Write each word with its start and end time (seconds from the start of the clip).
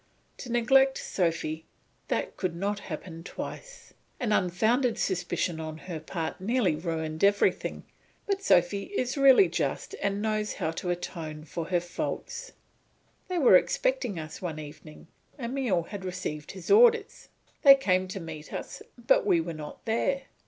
To 0.37 0.51
neglect 0.51 0.97
Sophy, 0.97 1.67
that 2.07 2.35
could 2.35 2.55
not 2.55 2.79
happen 2.79 3.23
twice. 3.23 3.93
An 4.19 4.31
unfounded 4.31 4.97
suspicion 4.97 5.59
on 5.59 5.77
her 5.77 5.99
part 5.99 6.41
nearly 6.41 6.75
ruined 6.75 7.23
everything, 7.23 7.83
but 8.25 8.41
Sophy 8.41 8.85
is 8.97 9.15
really 9.15 9.47
just 9.47 9.93
and 10.01 10.19
knows 10.19 10.53
how 10.53 10.71
to 10.71 10.89
atone 10.89 11.43
for 11.43 11.65
her 11.65 11.79
faults. 11.79 12.53
They 13.27 13.37
were 13.37 13.55
expecting 13.55 14.17
us 14.17 14.41
one 14.41 14.57
evening; 14.57 15.05
Emile 15.39 15.83
had 15.83 16.03
received 16.03 16.53
his 16.53 16.71
orders. 16.71 17.29
They 17.61 17.75
came 17.75 18.07
to 18.07 18.19
meet 18.19 18.51
us, 18.51 18.81
but 18.97 19.23
we 19.23 19.39
were 19.39 19.53
not 19.53 19.85
there. 19.85 20.23